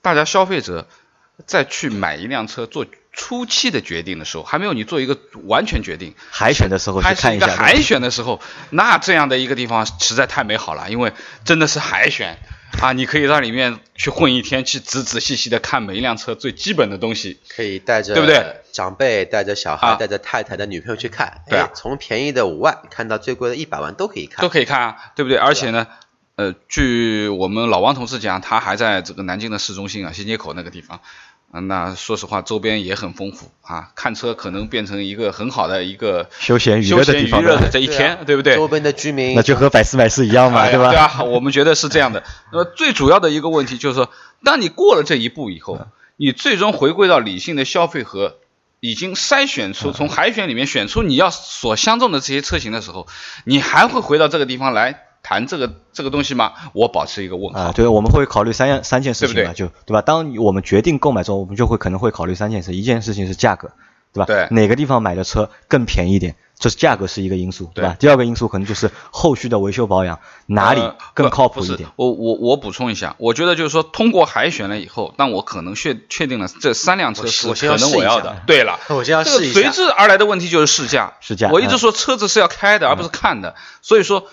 [0.00, 0.88] 大家消费者
[1.44, 7.46] 在去买一辆车做初期的决定的时候，还没有你做一个完全决定，海选的时候去看一下。
[7.46, 11.12] 海选的时候，那这样的一个地方实在太美好了，因为
[11.44, 12.38] 真的是海选
[12.80, 17.38] 啊，你可以在里面去混一天，去仔仔细细的看每一辆车最基本的东西。
[17.48, 25.38] 可以带着对不对长辈、带着小孩、啊带着太太的女朋友去看，对从便宜的五万看到最贵的一百万都可以看都，可以看啊，对不对？
[25.38, 25.86] 而且呢，
[26.34, 31.00] 呃，据我们老王同事讲，他还在这个南京的市中心啊，新街口那个地方。
[31.54, 38.56] 啊，那说实话，周边也很丰富啊，看车可能变成一个很好的一个休闲娱乐的地方了乐的这一天，对不对？
[38.56, 40.90] 周边的居民那就和百思买是一样嘛，哎呀吧？
[40.90, 42.24] 对啊，我们觉得是这样的。
[42.50, 44.10] 那么最主要的一个问题就是说，
[44.42, 45.86] 当你过了这一步以后，
[46.16, 48.38] 你最终回归到理性的消费和
[48.80, 53.06] 已经筛选出从海选里面选出你要所相中的这些车型的时候，
[53.44, 56.52] 你还会回到这个地方来谈这个这个东西吗？
[56.74, 57.58] 我保持一个问号。
[57.58, 60.02] 啊，对，我们会考虑三样三件事情嘛，就对吧？
[60.02, 63.72] 当我们决定购买之后，我们就会可能会考虑三件事，一件事情是价格，
[64.12, 64.26] 对吧？
[64.26, 67.96] 对哪个地方买的车更便宜一点，这是价格是一个因素，对吧？
[67.98, 71.88] 第二个因素可能就是后续的维修保养哪里呃更靠谱一点。
[71.96, 78.42] 我我我补充一下，我觉得就是说，通过海选了以后，但我可能确确定了这三辆车我是我先可能我要的。
[78.46, 79.60] 对了，我先要这个试一下。
[79.60, 81.14] 随之而来的问题就是试驾。
[81.20, 83.54] 试驾嗯我一直说车子是要开的，而不是看的。
[83.80, 84.26] 所以说，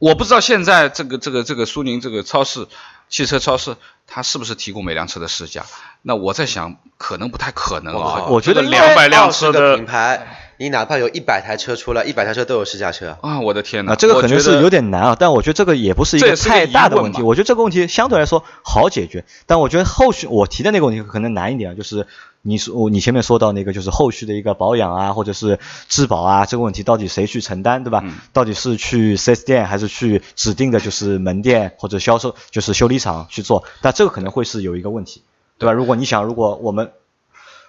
[0.00, 2.66] 我不知道现在这个这个这个苏宁这个超市。
[3.10, 3.74] 汽车超市
[4.06, 5.66] 它是不是提供每辆车的试驾？
[6.02, 8.26] 那我在想，可能不太可能啊。
[8.28, 13.18] 我觉得两百辆车的品牌，你哪怕有一百台车出来，一百台车都有试驾车。
[13.20, 13.94] 啊，我的天哪！
[13.94, 17.18] 啊，这个可能是有点难啊，但我觉得这个也不是一个太大的问题。
[17.18, 22.06] 问我觉得这个问题相对来说好解决，但我觉得后续我提的那个问题可能难一点啊，就是
[22.42, 28.00] 你说你前面说到那个就是后续的一个保养啊，或者是质保啊，这个问题到底谁去承担，对吧？
[28.04, 33.64] 嗯到底是去 4S 店还是去指定的就是门店或者销售就是修理厂去做？
[33.82, 35.22] 但这个可能会是有一个问题，
[35.58, 35.72] 对吧？
[35.72, 36.92] 如果你想，如果我们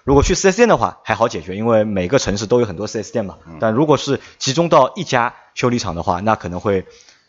[0.03, 3.35] 如果去 4S 店的话还好解决，因为每个城市都有很多 4S 店嘛。
[3.59, 6.85] 但如果是集中到一家修理厂的话，那可能会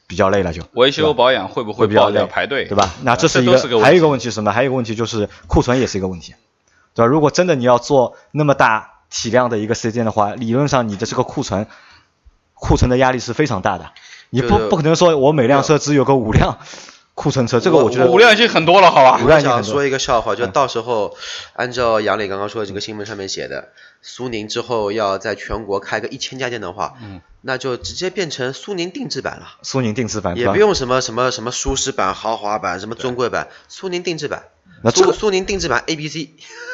[0.07, 0.63] 比较累了就。
[0.73, 2.95] 维修保养会不会比较累排队，对吧？
[3.03, 4.53] 那这是一个，还有一个问题是什么？
[4.53, 6.35] 还有一个问题就是库存也是一个问题，
[6.95, 7.07] 对吧？
[7.07, 11.67] 如果真的你要做那么大体量的一个 4S 店的话，理论上你的这个库存
[12.55, 13.93] 库存的压力是非常大的，
[14.31, 16.59] 你不不可能说我每辆车只有个五辆。
[17.15, 19.21] 库存车，这个我觉得五辆已经很多了，好吧？
[19.23, 21.15] 我想说一个笑话，就到时候
[21.53, 23.69] 按照杨磊刚刚说的这个新闻上面写的，
[24.01, 29.47] 苏宁之后要在全国开个一千家店的话，嗯，那就直接变成苏宁定制版了。
[29.61, 34.45] 苏宁定制版，也不用什么什么什么舒适版、豪华版、什么尊贵版，苏宁定制版。
[34.83, 36.31] 那这个苏宁定制版 A B C，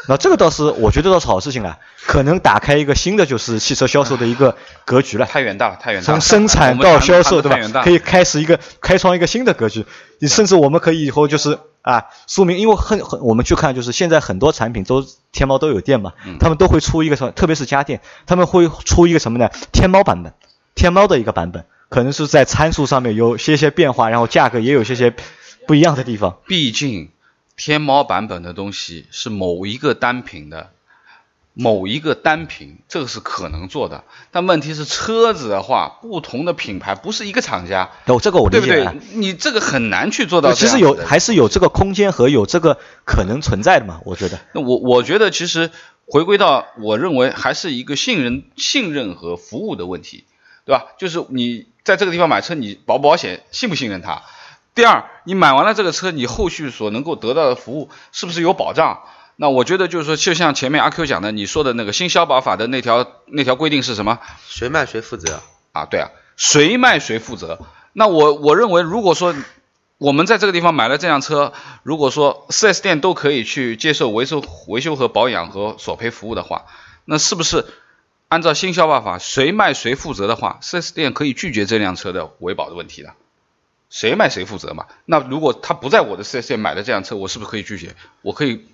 [0.08, 5.26] 那这个倒是我觉得倒是好事情了，可能打开一个新的就是汽车销售的一个格局了。
[5.26, 6.18] 太远大了，太远大了。
[6.18, 7.82] 从生产到销售，对吧？
[7.82, 9.84] 可以开始一个开创一个新的格局。
[10.18, 19.50] 你甚至我们可以以后就是啊，苏宁因为很很我们去看就是现在很多产品都天猫都有店嘛，他们都会出一个什么，特别是家电，他们会出一个什么呢？
[19.72, 20.32] 天猫版本，
[20.74, 25.14] 天猫的一个版本，可能是在参数上面有些些变化，然后价格也有些些
[25.66, 26.38] 不一样的地方。
[26.46, 27.10] 毕竟。
[27.58, 30.70] 天猫版本的东西是某一个单品的，
[31.52, 34.04] 某一个单品，这个是可能做的。
[34.30, 37.90] 但问题是车子的话，不同的品牌不是一个厂家。
[38.06, 38.66] 有这个我理解。
[38.66, 39.00] 对不对？
[39.14, 40.52] 你这个很难去做到。
[40.52, 44.00] 其实有还是有这个空间和有这个可能存在的嘛？
[44.04, 44.38] 我觉得。
[44.54, 45.72] 那我我觉得其实
[46.06, 50.24] 回归到我认为还是一个信任、信任和服务的问题，
[50.64, 50.86] 对吧？
[50.96, 54.22] 就是你在这个地方买车，你保不保险，信不信任他？
[54.78, 59.00] 第二，你买完了这个车，你后续所能够得到的服务是不是有保障？
[59.34, 64.20] 那我觉得就是说，就像前面阿 Q 讲的，你说的那个新消保法的那条那条规定是什么？
[64.46, 65.84] 谁卖谁负责啊？
[65.86, 67.58] 对啊，谁卖谁负责。
[67.92, 69.34] 那我我认为，如果说
[69.98, 76.66] 我们在这个地方买了这辆车，如果说 4S 店都可以去接受维修维修和保养和索赔服务的话，
[77.04, 77.66] 那是不是
[78.28, 83.14] 按照新消保法谁卖谁负责的话，4S 店可以拒绝这辆车的维保的问题的？
[83.90, 84.86] 谁卖谁负责嘛？
[85.06, 87.94] 那如果他不在我的四 S 店买的这辆车，我是不是可以拒绝？
[88.22, 88.66] 我可以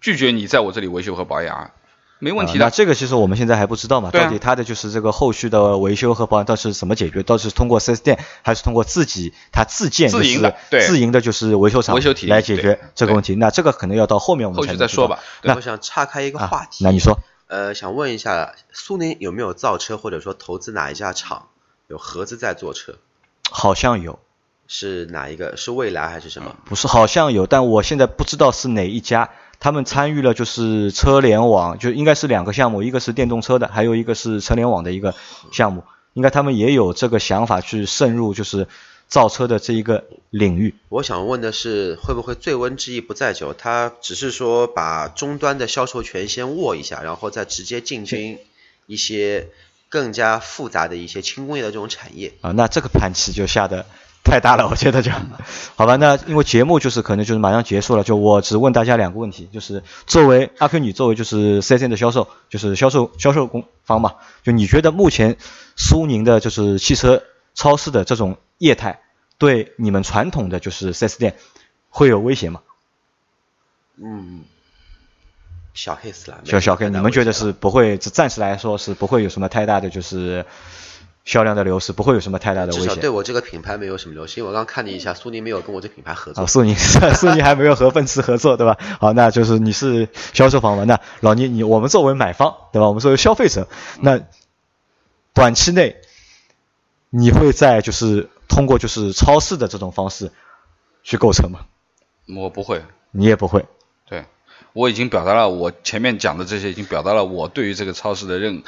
[0.00, 1.70] 拒绝你在我这里维修和保养啊，
[2.18, 2.64] 没问题的。
[2.66, 7.22] 那这个其实我们现在还不知道嘛，到底他的就是这个后续的维修和保养到底是怎么解决？
[7.22, 13.34] 到底是通过四 S 店，还是通过自己他自建自营的自营的就是维修厂维修体来解决这个问题？
[13.34, 15.20] 那这个可能要到后面我们才再说吧。
[15.42, 21.48] 那我想岔开一个话题，那你说，呃，想问一下苏宁有没有造车或者说投资哪一家厂
[21.88, 22.96] 有合资在做车？
[23.50, 24.18] 好像有。
[24.72, 25.56] 是哪一个？
[25.56, 26.56] 是蔚来还是什么？
[26.64, 29.28] 不是，好像有，但我现在不知道是哪一家。
[29.58, 35.12] 他们参与了就是车联网，就应该是两个项目，一个是电动车的，还有一个是车联网的一个
[35.50, 35.82] 项目。
[36.12, 38.68] 应该他们也有这个想法去渗入，就是
[39.08, 40.76] 造车的这一个领域。
[40.88, 43.52] 我想问的是，会不会醉翁之意不在酒？
[43.52, 48.38] 他只是说把终端的销售权先握一下，然后再直接进军
[48.86, 49.48] 一些
[49.88, 52.52] 更加复杂的一些轻工业的这种产业啊？
[52.52, 53.84] 那这个盘棋就下的。
[54.22, 55.10] 太大了，我觉得就，
[55.74, 65.36] 好吧，那因为节目就是可能就是马上结束了，就我只问大家两个问题，就是作为阿 Q，你作为就是四 S 店的销售，就是销售销售工方嘛，就你觉得目前
[65.74, 67.22] 苏宁的就是汽车
[67.54, 69.00] 超市的这种业态，
[69.38, 71.36] 对你们传统的就是四 S 店
[71.88, 72.60] 会有威胁吗？
[73.96, 74.42] 嗯，
[75.74, 80.44] 小 case 了，小小 case，你们觉得是不会，暂时来说是不会有什么太大的就是。
[81.30, 82.82] 销量的流失不会有什么太大的危险。
[82.82, 86.42] 至少对我这个品牌没有什么流失，因为我刚看了一下，苏宁没有跟我这品牌合作。
[86.42, 88.76] 啊， 苏宁，苏宁还没有和奔驰合作，对吧？
[88.98, 90.82] 好，那就是你是销售方嘛？
[90.82, 92.88] 那老倪，你我们作为买方，对吧？
[92.88, 93.68] 我们作为消费者，
[94.00, 94.20] 那
[95.32, 95.98] 短期内
[97.10, 100.32] 你会在就是通过就是超市的这种方式
[101.04, 101.60] 去购车吗？
[102.26, 103.66] 我不会，你也不会。
[104.08, 104.24] 对，
[104.72, 108.64] 我已经表达了我前面讲的这些，已经表达了我对于这个超市的认。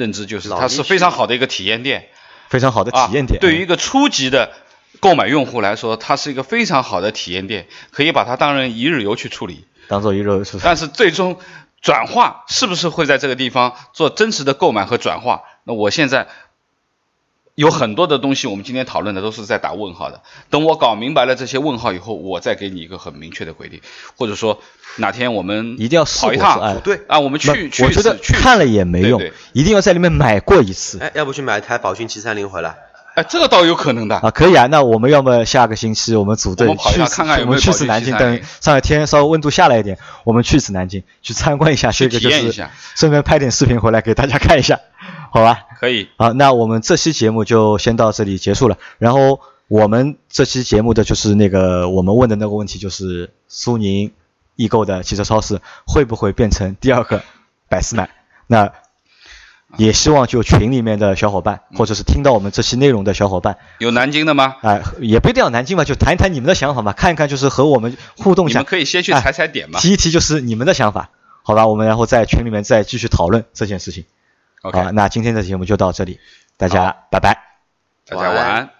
[0.00, 2.08] 认知就是它是非常好的一个体验店，
[2.48, 3.38] 非常好的体验店。
[3.40, 4.50] 对于一个初级的
[4.98, 10.62] 购买用户来说，它是一个非常好的体验店，可以把它当成一日游去处理，当做一日游处理。
[10.64, 11.38] 但是最终
[11.80, 15.42] 转化是不是会在这个地方做真实的购买和转化？
[15.64, 16.26] 那我现在。
[17.60, 20.22] 有很多的东西，我们今天讨论的都是在打问号的。
[20.48, 23.82] 等我搞明白了这些问号以后，我再给你一个很明确的规定，
[24.16, 24.62] 或者说
[24.96, 29.20] 哪天我们一定要跑一趟，对啊，我们去去我觉得看了也没用，
[29.52, 30.98] 一定要在里面买过一次。
[31.00, 32.74] 哎，要不去买一台宝骏七三零回来？
[33.14, 34.66] 哎，这个倒有可能的啊，可以啊。
[34.66, 37.00] 那我们要么下个星期我们组队去，
[37.42, 44.78] 我们去次南京，等上海天稍微温度下来一点，我们去次南京去参观一下，这个就是顺便拍点视频回来给大家看一下。
[45.32, 46.08] 好吧，可以。
[46.16, 48.76] 好，那我们这期节目就先到这里结束了。
[48.98, 54.12] 然后我们这期节目的就是那个我们问的那个问题，就是苏宁
[54.56, 57.22] 易购的汽车超市会不会变成第二个
[57.68, 58.10] 百思买？
[58.46, 58.72] 那
[59.80, 64.56] 也希望就群里面的小伙伴，嗯或者是听到我们这期内容的小伙伴，有南京的吗？
[64.60, 69.80] 哎、也不一定要南京吧，就谈一谈你们的想法嘛，看一看就是和我们互动一下你们，可以先去哎踩踩点嘛。
[69.80, 71.08] 提一提就是你们的想法，
[71.42, 71.66] 好吧？
[71.66, 74.04] 我们然后在群里面再继续讨论这件事情。
[74.60, 76.20] OK，好，那今天的节目就到这里，
[76.58, 77.38] 大家拜拜。
[78.06, 78.79] 大家晚安。